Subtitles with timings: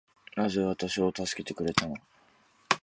[0.35, 1.93] なぜ私を助けてくれたの